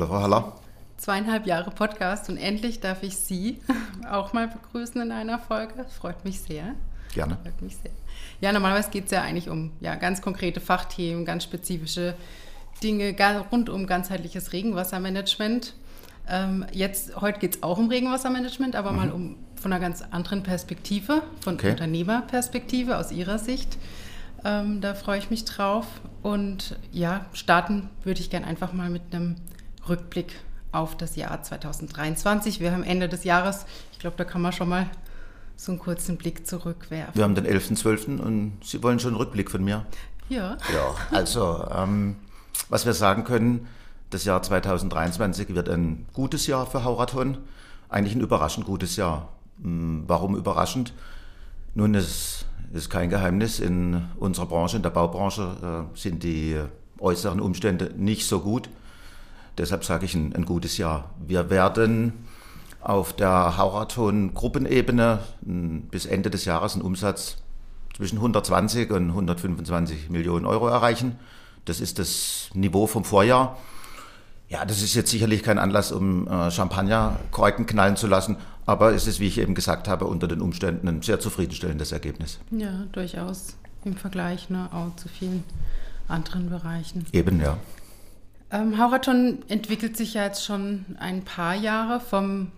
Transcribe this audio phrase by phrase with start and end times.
[0.00, 0.52] Hallo Frau Haller.
[0.96, 3.60] Zweieinhalb Jahre Podcast und endlich darf ich Sie
[4.10, 5.84] auch mal begrüßen in einer Folge.
[5.90, 6.74] Freut mich sehr.
[7.12, 7.36] Gerne.
[7.42, 7.90] Freut mich sehr.
[8.40, 12.14] Ja, normalerweise geht es ja eigentlich um ja, ganz konkrete Fachthemen, ganz spezifische
[12.82, 13.14] Dinge
[13.52, 15.74] rund um ganzheitliches Regenwassermanagement.
[16.26, 18.96] Ähm, jetzt, heute geht es auch um Regenwassermanagement, aber mhm.
[18.96, 21.72] mal um von einer ganz anderen Perspektive, von okay.
[21.72, 23.76] Unternehmerperspektive aus Ihrer Sicht.
[24.46, 25.84] Ähm, da freue ich mich drauf.
[26.22, 29.36] Und ja, starten würde ich gerne einfach mal mit einem
[29.90, 30.32] Rückblick
[30.72, 32.60] auf das Jahr 2023.
[32.60, 34.86] Wir haben Ende des Jahres, ich glaube, da kann man schon mal
[35.56, 37.14] so einen kurzen Blick zurückwerfen.
[37.14, 38.18] Wir haben den 11.12.
[38.18, 39.84] und Sie wollen schon einen Rückblick von mir?
[40.30, 40.56] Ja.
[40.72, 42.16] Ja, also, ähm,
[42.68, 43.66] was wir sagen können,
[44.10, 47.38] das Jahr 2023 wird ein gutes Jahr für Hauraton.
[47.88, 49.28] Eigentlich ein überraschend gutes Jahr.
[49.62, 50.94] Hm, warum überraschend?
[51.74, 53.60] Nun, es ist kein Geheimnis.
[53.60, 56.58] In unserer Branche, in der Baubranche, äh, sind die
[56.98, 58.68] äußeren Umstände nicht so gut.
[59.60, 61.10] Deshalb sage ich ein, ein gutes Jahr.
[61.24, 62.14] Wir werden
[62.80, 67.36] auf der Hauraton-Gruppenebene hm, bis Ende des Jahres einen Umsatz
[67.94, 71.18] zwischen 120 und 125 Millionen Euro erreichen.
[71.66, 73.58] Das ist das Niveau vom Vorjahr.
[74.48, 79.06] Ja, das ist jetzt sicherlich kein Anlass, um äh, Champagnerkorken knallen zu lassen, aber es
[79.06, 82.40] ist, wie ich eben gesagt habe, unter den Umständen ein sehr zufriedenstellendes Ergebnis.
[82.50, 85.44] Ja, durchaus im Vergleich ne, auch zu vielen
[86.08, 87.04] anderen Bereichen.
[87.12, 87.58] Eben, ja.
[88.52, 92.50] Ähm, Hauraton entwickelt sich ja jetzt schon ein paar Jahre vom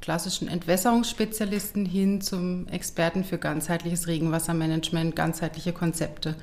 [0.00, 6.36] klassischen Entwässerungsspezialisten hin zum Experten für ganzheitliches Regenwassermanagement, ganzheitliche Konzepte.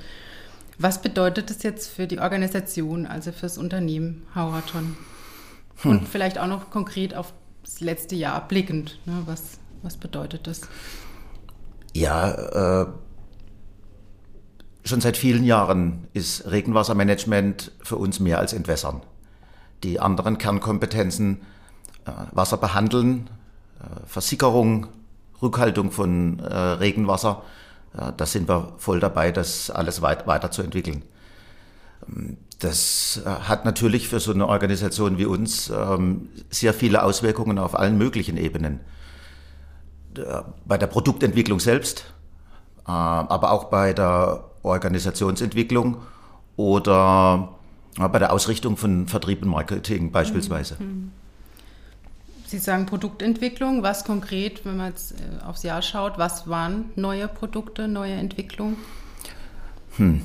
[0.77, 4.95] Was bedeutet das jetzt für die Organisation, also fürs Unternehmen Hauraton?
[5.77, 5.91] Hm.
[5.91, 8.99] Und vielleicht auch noch konkret auf das letzte Jahr blickend.
[9.05, 9.23] Ne?
[9.25, 10.61] Was, was bedeutet das?
[11.93, 12.87] Ja, äh,
[14.87, 19.01] schon seit vielen Jahren ist Regenwassermanagement für uns mehr als Entwässern.
[19.83, 21.41] Die anderen Kernkompetenzen,
[22.05, 23.29] äh, Wasser behandeln,
[23.79, 24.87] äh, Versickerung,
[25.41, 27.43] Rückhaltung von äh, Regenwasser,
[27.97, 31.03] ja, da sind wir voll dabei, das alles weit, weiterzuentwickeln.
[32.07, 37.59] Ähm, das äh, hat natürlich für so eine Organisation wie uns ähm, sehr viele Auswirkungen
[37.59, 38.79] auf allen möglichen Ebenen.
[40.65, 42.05] Bei der Produktentwicklung selbst,
[42.87, 45.97] äh, aber auch bei der Organisationsentwicklung
[46.55, 47.49] oder
[47.97, 50.77] bei der Ausrichtung von Vertrieb und Marketing beispielsweise.
[50.79, 51.11] Mhm.
[52.47, 53.83] Sie sagen Produktentwicklung.
[53.83, 58.77] Was konkret, wenn man jetzt äh, aufs Jahr schaut, was waren neue Produkte, neue Entwicklungen?
[59.97, 60.21] Hm.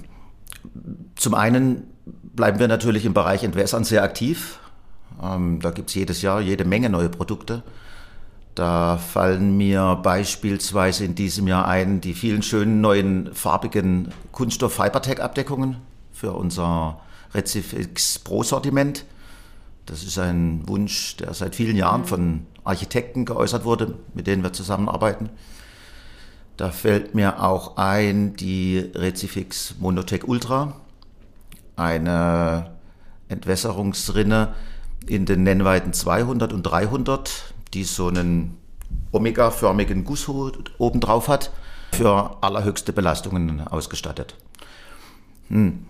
[1.16, 4.60] Zum einen bleiben wir natürlich im Bereich Entwässern sehr aktiv.
[5.20, 7.64] Ähm, da gibt es jedes Jahr jede Menge neue Produkte.
[8.54, 15.76] Da fallen mir beispielsweise in diesem Jahr ein die vielen schönen neuen farbigen Kunststoff-Fibertech-Abdeckungen
[16.12, 17.00] für unser
[17.32, 19.06] Recifix Pro-Sortiment.
[19.86, 24.52] Das ist ein Wunsch, der seit vielen Jahren von Architekten geäußert wurde, mit denen wir
[24.52, 25.30] zusammenarbeiten.
[26.58, 30.74] Da fällt mir auch ein die Recifix Monotech Ultra,
[31.76, 32.70] eine
[33.28, 34.54] Entwässerungsrinne
[35.06, 38.56] in den Nennweiten 200 und 300, die so einen
[39.12, 41.50] omega-förmigen Gusshut oben drauf hat,
[41.92, 44.36] für allerhöchste Belastungen ausgestattet.
[45.48, 45.86] Hm.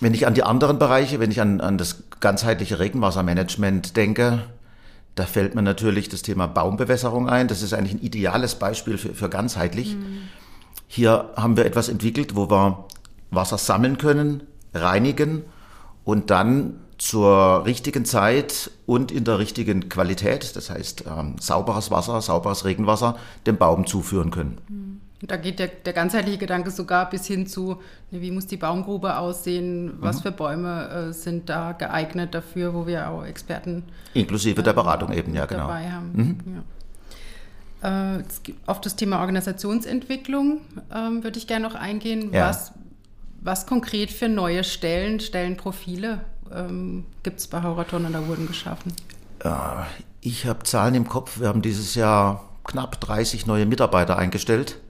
[0.00, 4.44] Wenn ich an die anderen Bereiche, wenn ich an, an das ganzheitliche Regenwassermanagement denke,
[5.14, 7.48] da fällt mir natürlich das Thema Baumbewässerung ein.
[7.48, 9.96] Das ist eigentlich ein ideales Beispiel für, für ganzheitlich.
[9.96, 10.18] Mhm.
[10.86, 12.84] Hier haben wir etwas entwickelt, wo wir
[13.30, 14.42] Wasser sammeln können,
[14.74, 15.44] reinigen
[16.04, 22.20] und dann zur richtigen Zeit und in der richtigen Qualität, das heißt ähm, sauberes Wasser,
[22.20, 25.00] sauberes Regenwasser, dem Baum zuführen können.
[25.22, 27.80] Da geht der, der ganzheitliche Gedanke sogar bis hin zu,
[28.10, 30.22] ne, wie muss die Baumgrube aussehen, was mhm.
[30.22, 33.84] für Bäume äh, sind da geeignet dafür, wo wir auch Experten.
[34.12, 35.68] Inklusive äh, der Beratung eben, ja, genau.
[35.68, 36.10] Dabei haben.
[36.12, 36.62] Mhm.
[37.82, 38.18] Ja.
[38.18, 38.24] Äh,
[38.66, 40.60] auf das Thema Organisationsentwicklung
[40.92, 42.32] ähm, würde ich gerne noch eingehen.
[42.32, 42.48] Ja.
[42.48, 42.72] Was,
[43.40, 46.20] was konkret für neue Stellen, Stellenprofile
[46.54, 48.92] ähm, gibt es bei Hauraton oder wurden geschaffen?
[50.20, 51.38] Ich habe Zahlen im Kopf.
[51.40, 54.80] Wir haben dieses Jahr knapp 30 neue Mitarbeiter eingestellt.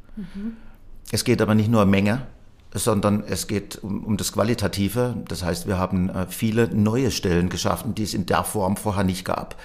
[1.13, 2.27] Es geht aber nicht nur um Menge,
[2.73, 5.17] sondern es geht um, um das Qualitative.
[5.29, 9.05] Das heißt, wir haben äh, viele neue Stellen geschaffen, die es in der Form vorher
[9.05, 9.57] nicht gab.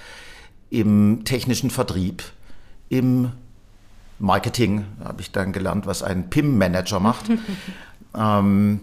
[0.70, 2.22] Im technischen Vertrieb,
[2.88, 3.32] im
[4.18, 7.26] Marketing habe ich dann gelernt, was ein PIM-Manager macht.
[8.16, 8.80] ähm,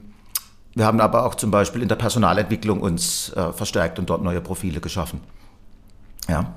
[0.75, 4.41] wir haben aber auch zum Beispiel in der Personalentwicklung uns äh, verstärkt und dort neue
[4.41, 5.21] Profile geschaffen.
[6.27, 6.53] Ja.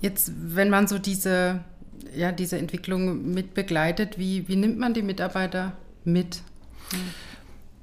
[0.00, 1.60] Jetzt, wenn man so diese
[2.14, 4.18] ja, diese Entwicklung mit begleitet.
[4.18, 5.72] Wie, wie nimmt man die Mitarbeiter
[6.04, 6.42] mit?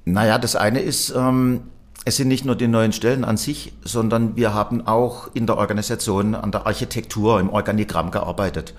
[0.05, 1.63] Naja, das eine ist, ähm,
[2.05, 5.57] es sind nicht nur die neuen Stellen an sich, sondern wir haben auch in der
[5.57, 8.73] Organisation an der Architektur, im Organigramm gearbeitet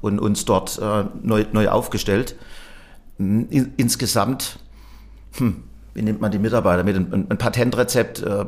[0.00, 2.36] und uns dort äh, neu, neu aufgestellt.
[3.18, 4.58] In, insgesamt,
[5.36, 5.62] hm,
[5.94, 6.96] wie nimmt man die Mitarbeiter mit?
[6.96, 8.44] Ein, ein Patentrezept äh,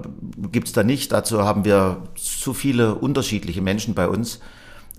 [0.51, 1.13] gibt es da nicht.
[1.13, 4.41] Dazu haben wir zu viele unterschiedliche Menschen bei uns.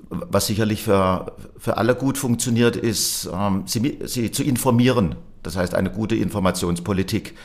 [0.10, 5.16] Was sicherlich für, für alle gut funktioniert, ist, ähm, sie, sie zu informieren.
[5.44, 7.36] Das heißt, eine gute Informationspolitik.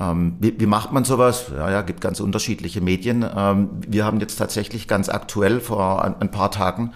[0.00, 1.52] Ähm, wie, wie, macht man sowas?
[1.54, 3.24] Ja, ja, gibt ganz unterschiedliche Medien.
[3.36, 6.92] Ähm, wir haben jetzt tatsächlich ganz aktuell vor ein, ein, paar Tagen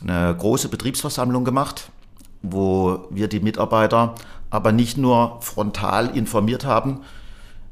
[0.00, 1.90] eine große Betriebsversammlung gemacht,
[2.40, 4.14] wo wir die Mitarbeiter
[4.52, 7.00] aber nicht nur frontal informiert haben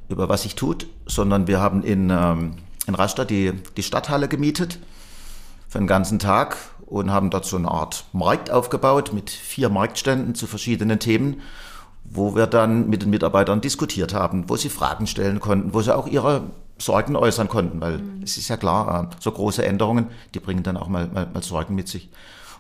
[0.09, 2.57] über was sich tut, sondern wir haben in, ähm,
[2.89, 4.81] in Rastatt die, die Stadthalle gemietet
[5.69, 6.57] für den ganzen Tag
[6.87, 11.41] und haben dort so eine Art Markt aufgebaut mit vier Marktständen zu verschiedenen Themen
[12.13, 15.95] wo wir dann mit den Mitarbeitern diskutiert haben, wo sie Fragen stellen konnten, wo sie
[15.95, 16.43] auch ihre
[16.77, 18.23] Sorgen äußern konnten, weil mhm.
[18.25, 21.43] es ist ja klar, äh, so große Änderungen, die bringen dann auch mal, mal, mal
[21.43, 22.09] Sorgen mit sich.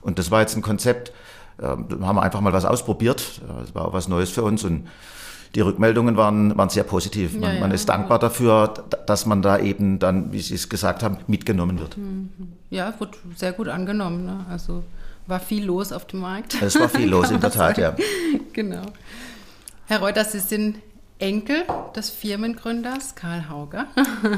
[0.02, 1.12] Und das war jetzt ein Konzept,
[1.62, 4.89] haben wir einfach mal was ausprobiert, das war auch was Neues für uns und
[5.55, 7.33] die Rückmeldungen waren, waren sehr positiv.
[7.35, 7.61] Man, ja, ja.
[7.61, 8.73] man ist dankbar dafür,
[9.07, 11.97] dass man da eben dann, wie Sie es gesagt haben, mitgenommen wird.
[11.97, 12.31] Mhm.
[12.71, 14.25] Ja, wurde sehr gut angenommen.
[14.25, 14.47] Ne?
[14.49, 14.85] Also
[15.27, 16.61] war viel los auf dem Markt.
[16.62, 17.97] Es war viel los, in der Tat, ja.
[18.53, 18.83] genau.
[19.87, 20.77] Herr Reuter, Sie sind
[21.19, 21.65] Enkel
[21.97, 23.87] des Firmengründers Karl Hauger.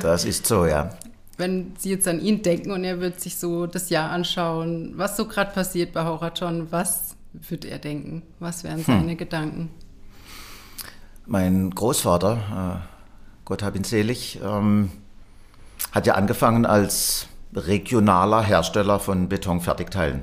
[0.00, 0.90] Das ist so, ja.
[1.42, 5.16] Wenn Sie jetzt an ihn denken und er wird sich so das Jahr anschauen, was
[5.16, 8.22] so gerade passiert bei Horaton, was wird er denken?
[8.38, 8.84] Was wären hm.
[8.84, 9.18] seine hm.
[9.18, 9.70] Gedanken?
[11.26, 12.88] Mein Großvater, äh,
[13.44, 14.90] Gott hab ihn selig, ähm,
[15.90, 20.22] hat ja angefangen als regionaler Hersteller von Betonfertigteilen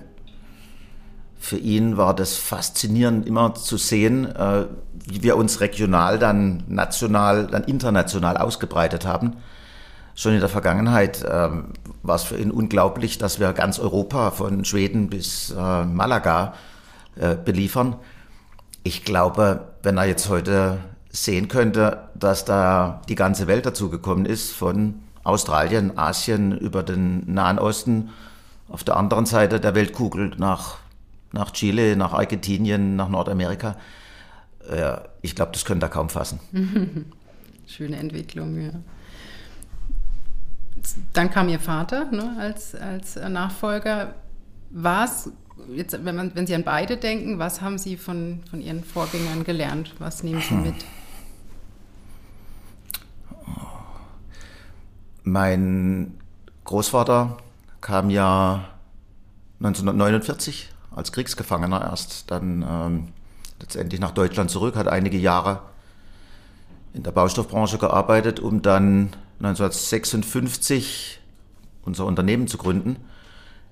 [1.40, 4.66] für ihn war das faszinierend, immer zu sehen, äh,
[5.06, 9.38] wie wir uns regional, dann national, dann international ausgebreitet haben.
[10.16, 11.74] Schon in der Vergangenheit ähm,
[12.04, 16.54] war es für ihn unglaublich, dass wir ganz Europa von Schweden bis äh, Malaga
[17.16, 17.96] äh, beliefern.
[18.84, 20.80] Ich glaube, wenn er jetzt heute
[21.10, 27.60] sehen könnte, dass da die ganze Welt dazugekommen ist, von Australien, Asien über den Nahen
[27.60, 28.10] Osten,
[28.68, 30.78] auf der anderen Seite der Weltkugel nach
[31.32, 33.76] nach Chile, nach Argentinien, nach Nordamerika.
[34.70, 36.40] Äh, ich glaube, das könnte er kaum fassen.
[37.68, 38.72] Schöne Entwicklung, ja.
[41.14, 44.16] Dann kam Ihr Vater ne, als, als Nachfolger.
[44.70, 45.32] Was,
[45.76, 49.44] jetzt, wenn, man, wenn Sie an beide denken, was haben Sie von, von Ihren Vorgängern
[49.44, 49.96] gelernt?
[50.00, 50.76] Was nehmen Sie mit?
[55.24, 56.18] Mein
[56.64, 57.38] Großvater
[57.82, 58.70] kam ja
[59.60, 63.08] 1949 als Kriegsgefangener erst dann ähm,
[63.60, 65.62] letztendlich nach Deutschland zurück, hat einige Jahre
[66.94, 71.20] in der Baustoffbranche gearbeitet, um dann 1956
[71.84, 72.98] unser Unternehmen zu gründen.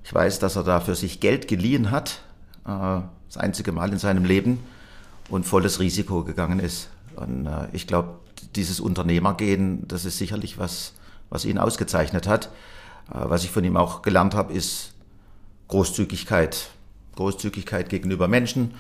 [0.04, 2.22] Ich weiß, dass er da für sich Geld geliehen hat,
[2.66, 4.60] äh, das einzige Mal in seinem Leben,
[5.30, 6.90] und volles Risiko gegangen ist.
[7.16, 8.20] Und äh, ich glaube,
[8.56, 10.94] dieses Unternehmergehen, das ist sicherlich was,
[11.30, 12.46] was ihn ausgezeichnet hat.
[13.10, 14.94] Äh, was ich von ihm auch gelernt habe, ist
[15.68, 16.70] Großzügigkeit.
[17.16, 18.76] Großzügigkeit gegenüber Menschen,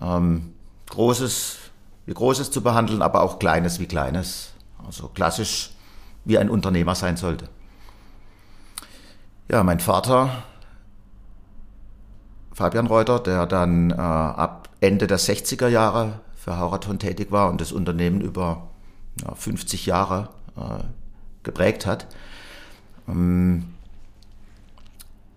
[0.00, 0.54] ähm,
[0.88, 1.58] Großes
[2.06, 4.54] wie Großes zu behandeln, aber auch Kleines wie Kleines.
[4.84, 5.70] Also klassisch,
[6.24, 7.48] wie ein Unternehmer sein sollte.
[9.48, 10.44] Ja, mein Vater,
[12.52, 17.60] Fabian Reuter, der dann äh, ab Ende der 60er Jahre für Hauraton tätig war und
[17.60, 18.68] das Unternehmen über
[19.22, 20.84] ja, 50 Jahre äh,
[21.42, 22.06] geprägt hat.
[23.08, 23.66] Ähm,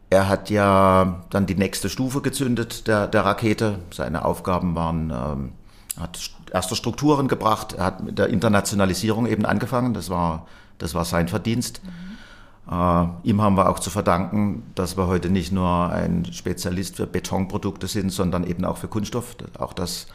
[0.10, 3.80] er hat ja dann die nächste Stufe gezündet der, der Rakete.
[3.92, 5.52] Seine Aufgaben waren, ähm,
[6.00, 6.20] hat
[6.52, 7.74] erste Strukturen gebracht.
[7.74, 9.96] Er hat mit der Internationalisierung eben angefangen.
[9.96, 10.46] Das war,
[10.78, 11.82] das war sein Verdienst.
[11.84, 12.14] Mhm.
[12.72, 17.08] Äh, ihm haben wir auch zu verdanken, dass wir heute nicht nur ein Spezialist für
[17.08, 19.36] Betonprodukte sind, sondern eben auch für Kunststoff.
[19.58, 20.08] Auch das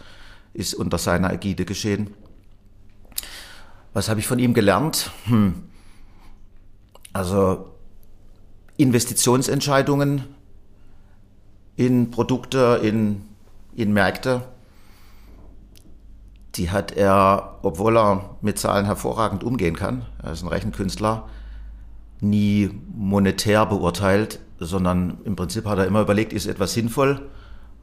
[0.55, 2.11] ist unter seiner Ägide geschehen.
[3.93, 5.11] Was habe ich von ihm gelernt?
[5.25, 5.65] Hm.
[7.13, 7.75] Also
[8.77, 10.25] Investitionsentscheidungen
[11.77, 13.23] in Produkte, in,
[13.75, 14.43] in Märkte,
[16.59, 21.29] die hat er, obwohl er mit Zahlen hervorragend umgehen kann, er ist ein Rechenkünstler,
[22.21, 27.29] nie monetär beurteilt, sondern im Prinzip hat er immer überlegt, ist etwas sinnvoll,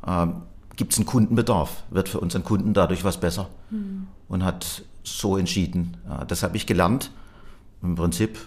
[0.05, 0.41] ähm,
[0.75, 4.07] gibt es einen Kundenbedarf, wird für unseren Kunden dadurch was besser mhm.
[4.27, 5.97] und hat so entschieden.
[6.07, 7.11] Ja, das habe ich gelernt.
[7.81, 8.37] Im Prinzip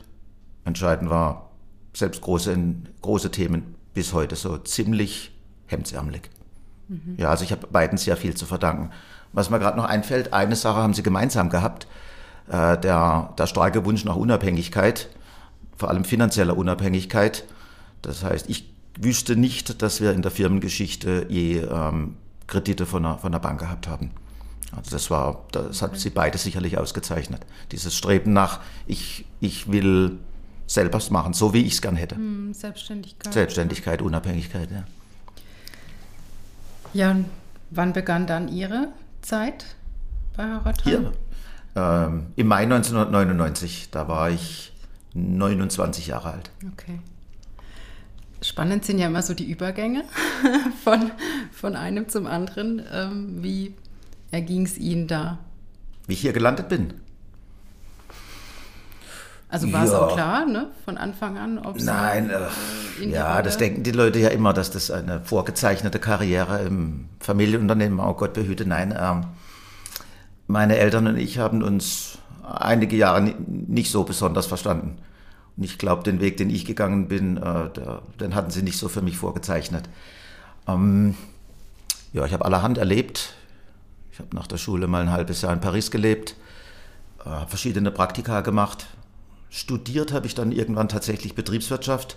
[0.64, 1.50] entscheidend war,
[1.94, 2.56] selbst große,
[3.00, 5.32] große Themen bis heute so ziemlich
[5.66, 6.30] hemdsärmelig.
[6.88, 7.14] Mhm.
[7.16, 8.90] Ja, also ich habe beiden sehr viel zu verdanken.
[9.32, 11.86] Was mir gerade noch einfällt, eine Sache haben sie gemeinsam gehabt.
[12.48, 15.08] äh, der, der starke Wunsch nach Unabhängigkeit,
[15.76, 17.44] vor allem finanzieller Unabhängigkeit.
[18.02, 22.16] Das heißt, ich wüsste nicht, dass wir in der Firmengeschichte je ähm,
[22.46, 24.10] Kredite von einer, von einer Bank gehabt haben.
[24.76, 27.40] Also das war, das hat sie beide sicherlich ausgezeichnet.
[27.72, 30.18] Dieses Streben nach, ich, ich will
[30.66, 32.16] selber machen, so wie ich es gern hätte.
[32.16, 33.32] Hm, Selbstständigkeit.
[33.32, 34.84] Selbstständigkeit, Unabhängigkeit, ja.
[36.92, 37.26] Ja, und
[37.70, 38.88] wann begann dann Ihre
[39.22, 39.76] Zeit
[40.36, 40.84] bei Haratal?
[40.84, 41.12] Hier,
[41.76, 44.72] ähm, im Mai 1999, da war ich
[45.14, 46.50] 29 Jahre alt.
[46.72, 46.98] Okay.
[48.40, 50.04] Spannend sind ja immer so die Übergänge
[50.84, 51.10] von,
[51.52, 52.82] von einem zum anderen.
[52.92, 53.74] Ähm, wie
[54.30, 55.38] erging es Ihnen da?
[56.06, 56.94] Wie ich hier gelandet bin.
[59.50, 59.98] Also war es Ja.
[60.00, 60.66] auch klar, ne?
[60.84, 64.70] Von Anfang an, ob Sie Nein, äh, ja, das denken die Leute ja immer, dass
[64.70, 68.94] das eine vorgezeichnete Karriere im Familienunternehmen, oh Gott behüte, nein.
[68.98, 69.24] Ähm,
[70.46, 74.98] meine Eltern und ich haben uns einige Jahre ni- nicht so besonders verstanden.
[75.56, 78.78] Und ich glaube, den Weg, den ich gegangen bin, äh, der, den hatten sie nicht
[78.78, 79.88] so für mich vorgezeichnet.
[80.66, 81.14] Ähm,
[82.12, 83.34] ja, ich habe allerhand erlebt.
[84.12, 86.34] Ich habe nach der Schule mal ein halbes Jahr in Paris gelebt,
[87.24, 88.86] äh, habe verschiedene Praktika gemacht.
[89.50, 92.16] Studiert habe ich dann irgendwann tatsächlich Betriebswirtschaft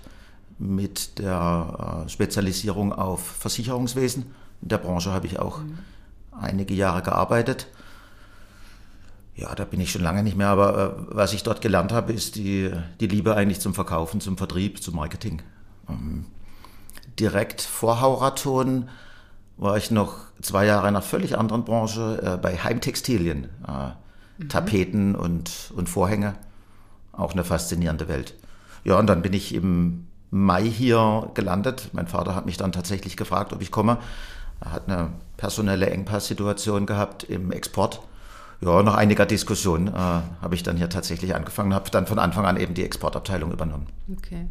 [0.60, 4.26] mit der äh, Spezialisierung auf Versicherungswesen.
[4.62, 5.62] In der Branche habe ich auch
[6.32, 7.68] einige Jahre gearbeitet.
[9.36, 12.14] Ja, da bin ich schon lange nicht mehr, aber äh, was ich dort gelernt habe,
[12.14, 15.42] ist die, die Liebe eigentlich zum Verkaufen, zum Vertrieb, zum Marketing.
[15.90, 16.26] Ähm,
[17.18, 18.90] direkt vor Hauraton
[19.58, 25.16] war ich noch zwei Jahre in einer völlig anderen Branche, äh, bei Heimtextilien, äh, Tapeten
[25.16, 26.36] und, und Vorhänge.
[27.14, 28.34] Auch eine faszinierende Welt.
[28.84, 31.90] Ja, und dann bin ich im Mai hier gelandet.
[31.92, 33.98] Mein Vater hat mich dann tatsächlich gefragt, ob ich komme.
[34.62, 38.02] Er hat eine personelle Engpasssituation gehabt im Export.
[38.62, 42.46] Ja, nach einiger Diskussion äh, habe ich dann hier tatsächlich angefangen, habe dann von Anfang
[42.46, 43.88] an eben die Exportabteilung übernommen.
[44.18, 44.46] Okay.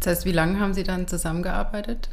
[0.00, 2.08] Das heißt, wie lange haben Sie dann zusammengearbeitet?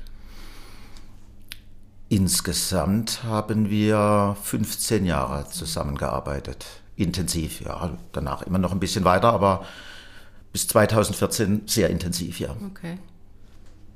[2.09, 6.80] Insgesamt haben wir 15 Jahre zusammengearbeitet.
[6.95, 7.97] Intensiv, ja.
[8.11, 9.65] Danach immer noch ein bisschen weiter, aber
[10.51, 12.55] bis 2014 sehr intensiv, ja.
[12.71, 12.97] Okay.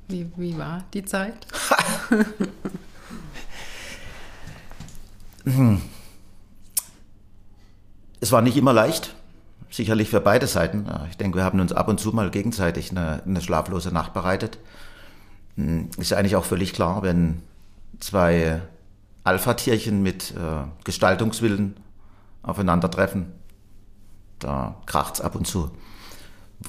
[0.08, 1.46] Wie, wie war die Zeit?
[8.20, 9.14] Es war nicht immer leicht,
[9.70, 10.86] sicherlich für beide Seiten.
[11.10, 14.58] Ich denke, wir haben uns ab und zu mal gegenseitig eine, eine schlaflose Nacht bereitet.
[15.56, 17.42] Hm, Ist ja eigentlich auch völlig klar, wenn
[18.00, 18.60] zwei
[19.22, 21.76] Alpha-Tierchen mit äh, Gestaltungswillen
[22.42, 23.26] aufeinandertreffen,
[24.38, 25.70] da kracht's ab und zu.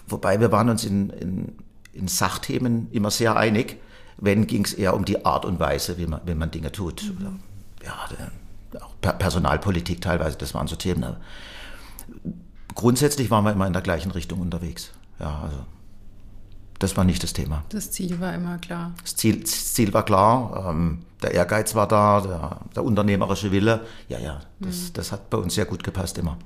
[0.07, 1.55] Wobei wir waren uns in, in,
[1.93, 3.77] in Sachthemen immer sehr einig.
[4.17, 7.03] Wenn ging es eher um die Art und Weise, wie man, wie man Dinge tut.
[7.19, 7.33] Oder,
[7.83, 11.17] ja, auch Per- Personalpolitik teilweise, das waren so Themen.
[12.73, 14.91] Grundsätzlich waren wir immer in der gleichen Richtung unterwegs.
[15.19, 15.57] Ja, also
[16.79, 17.63] das war nicht das Thema.
[17.69, 18.93] Das Ziel war immer klar.
[19.01, 23.85] Das Ziel, das Ziel war klar, ähm, der Ehrgeiz war da, der, der unternehmerische Wille.
[24.09, 26.37] Ja, ja, das, das hat bei uns sehr gut gepasst immer.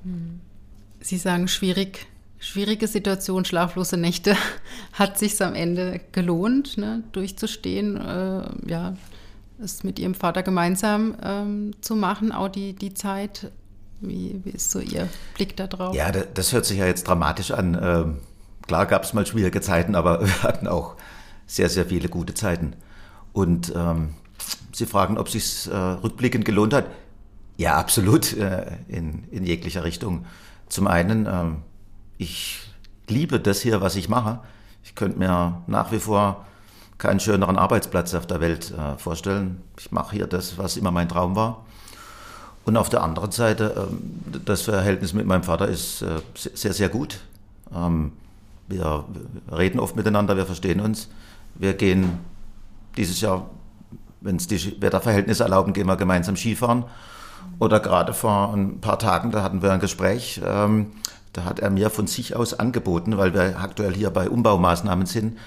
[1.01, 2.07] Sie sagen schwierig,
[2.39, 4.35] schwierige Situation, schlaflose Nächte.
[4.93, 8.95] Hat sich am Ende gelohnt, ne, durchzustehen, äh, ja,
[9.61, 13.51] es mit Ihrem Vater gemeinsam ähm, zu machen, auch die, die Zeit.
[13.99, 15.93] Wie, wie ist so Ihr Blick da drauf?
[15.95, 17.77] Ja, da- das hört sich ja jetzt dramatisch an.
[17.79, 18.17] Ähm,
[18.71, 20.95] Klar gab es mal schwierige Zeiten, aber wir hatten auch
[21.45, 22.73] sehr, sehr viele gute Zeiten.
[23.33, 24.13] Und ähm,
[24.71, 26.85] Sie fragen, ob es sich äh, rückblickend gelohnt hat.
[27.57, 30.25] Ja, absolut, äh, in, in jeglicher Richtung.
[30.69, 31.57] Zum einen, ähm,
[32.17, 32.61] ich
[33.09, 34.39] liebe das hier, was ich mache.
[34.85, 36.45] Ich könnte mir nach wie vor
[36.97, 39.61] keinen schöneren Arbeitsplatz auf der Welt äh, vorstellen.
[39.79, 41.65] Ich mache hier das, was immer mein Traum war.
[42.63, 46.87] Und auf der anderen Seite, ähm, das Verhältnis mit meinem Vater ist äh, sehr, sehr
[46.87, 47.19] gut.
[47.75, 48.13] Ähm,
[48.71, 49.05] wir
[49.51, 51.09] reden oft miteinander, wir verstehen uns.
[51.55, 52.19] Wir gehen
[52.97, 53.49] dieses Jahr,
[54.21, 56.85] wenn es die Wetterverhältnisse erlauben, gehen wir gemeinsam Skifahren.
[57.59, 60.91] Oder gerade vor ein paar Tagen, da hatten wir ein Gespräch, ähm,
[61.33, 65.37] da hat er mir von sich aus angeboten, weil wir aktuell hier bei Umbaumaßnahmen sind,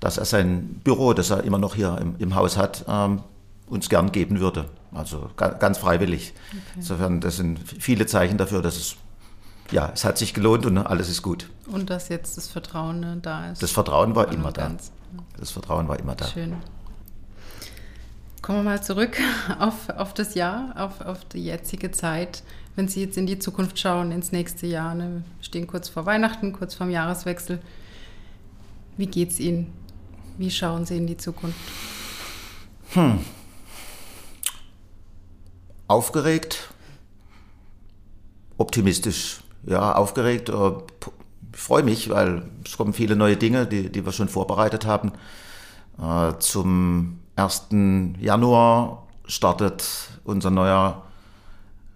[0.00, 3.20] dass er sein Büro, das er immer noch hier im, im Haus hat, ähm,
[3.66, 4.66] uns gern geben würde.
[4.92, 6.34] Also ga, ganz freiwillig.
[6.76, 8.96] Insofern, das sind viele Zeichen dafür, dass es,
[9.70, 11.48] ja, es hat sich gelohnt und alles ist gut.
[11.66, 13.62] Und dass jetzt das Vertrauen ne, da ist.
[13.62, 14.62] Das Vertrauen war immer da.
[14.62, 14.92] ganz.
[15.38, 16.26] Das Vertrauen war immer da.
[16.26, 16.56] Schön.
[18.42, 19.16] Kommen wir mal zurück
[19.58, 22.42] auf, auf das Jahr, auf, auf die jetzige Zeit.
[22.76, 26.06] Wenn Sie jetzt in die Zukunft schauen, ins nächste Jahr, ne, wir stehen kurz vor
[26.06, 27.60] Weihnachten, kurz vorm Jahreswechsel.
[28.96, 29.72] Wie geht's Ihnen?
[30.36, 31.58] Wie schauen Sie in die Zukunft?
[35.88, 36.68] Aufgeregt,
[38.58, 40.48] optimistisch, Ja, aufgeregt.
[40.48, 40.72] Äh,
[41.52, 45.12] ich freue mich, weil es kommen viele neue Dinge, die, die wir schon vorbereitet haben.
[46.00, 47.68] Äh, zum 1.
[48.20, 49.84] Januar startet
[50.24, 51.02] unser neuer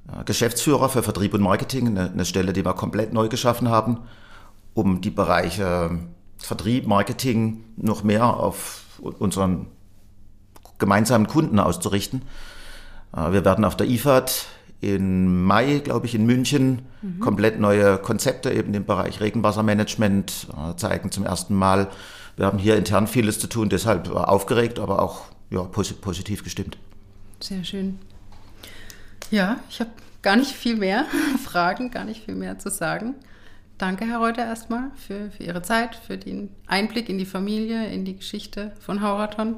[0.09, 3.99] äh, Geschäftsführer für Vertrieb und Marketing, eine, eine Stelle, die wir komplett neu geschaffen haben,
[4.75, 5.99] um die Bereiche
[6.39, 8.85] Vertrieb, Marketing noch mehr auf
[9.19, 9.67] unseren
[10.79, 12.23] gemeinsamen Kunden auszurichten.
[13.13, 14.47] Wir werden auf der IFAD
[14.81, 17.21] in Mai, glaube ich, in München mhm.
[17.21, 21.89] komplett neue Konzepte eben im Bereich Regenwassermanagement äh, zeigen zum ersten Mal.
[22.37, 26.79] Wir haben hier intern vieles zu tun, deshalb aufgeregt, aber auch ja, positiv gestimmt.
[27.41, 27.99] Sehr schön.
[29.31, 29.91] Ja, ich habe
[30.23, 31.07] gar nicht viel mehr
[31.45, 33.15] Fragen, gar nicht viel mehr zu sagen.
[33.79, 38.05] Danke, Herr Reuter, erstmal für, für Ihre Zeit, für den Einblick in die Familie, in
[38.05, 39.57] die Geschichte von Hauraton.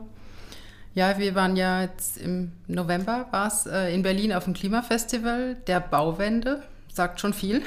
[0.95, 5.57] Ja, wir waren ja jetzt im November, war es äh, in Berlin auf dem Klimafestival
[5.67, 6.63] der Bauwende.
[6.93, 7.63] Sagt schon viel.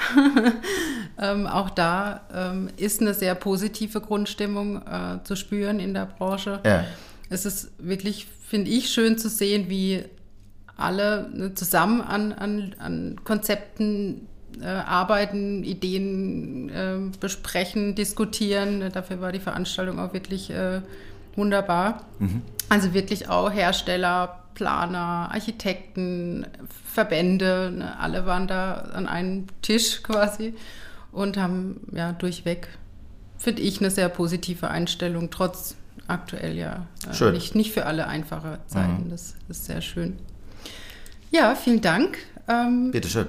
[1.22, 6.60] ähm, auch da ähm, ist eine sehr positive Grundstimmung äh, zu spüren in der Branche.
[6.65, 6.84] Ja.
[7.30, 10.03] Es ist wirklich, finde ich, schön zu sehen, wie
[10.75, 14.27] alle ne, zusammen an, an, an Konzepten
[14.62, 18.92] äh, arbeiten, Ideen äh, besprechen, diskutieren.
[18.92, 20.82] Dafür war die Veranstaltung auch wirklich äh,
[21.36, 22.06] wunderbar.
[22.20, 22.42] Mhm.
[22.70, 26.46] Also wirklich auch Hersteller, Planer, Architekten,
[26.86, 30.53] Verbände, ne, alle waren da an einem Tisch quasi
[31.12, 32.67] und haben ja durchweg,
[33.38, 35.75] finde ich, eine sehr positive Einstellung, trotz
[36.08, 39.05] aktuell ja äh, nicht, nicht für alle einfache Zeiten.
[39.05, 39.10] Mhm.
[39.10, 40.17] Das, ist sehr schön.
[41.32, 42.17] Ja, vielen Dank.
[42.48, 43.27] Ähm, Bitteschön.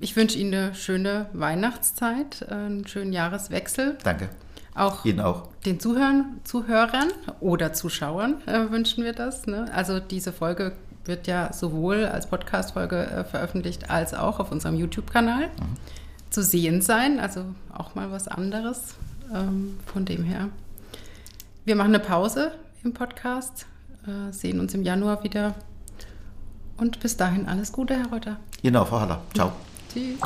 [0.00, 3.98] Ich wünsche Ihnen eine schöne Weihnachtszeit, äh, einen schönen Jahreswechsel.
[4.02, 4.28] Danke.
[4.74, 5.48] Auch, Ihnen auch.
[5.64, 7.08] den Zuhörern, Zuhörern
[7.40, 9.46] oder Zuschauern äh, wünschen wir das.
[9.46, 9.70] Ne?
[9.72, 10.72] Also diese Folge
[11.04, 16.30] wird ja sowohl als Podcast-Folge äh, veröffentlicht als auch auf unserem YouTube-Kanal mhm.
[16.30, 17.20] zu sehen sein.
[17.20, 18.96] Also auch mal was anderes.
[19.32, 20.48] Ähm, von dem her.
[21.64, 23.66] Wir machen eine Pause im Podcast,
[24.06, 25.54] äh, sehen uns im Januar wieder.
[26.76, 28.36] Und bis dahin alles Gute, Herr Reuter.
[28.62, 29.22] Genau, Frau Haller.
[29.34, 29.52] Ciao.
[29.92, 30.18] Tschüss.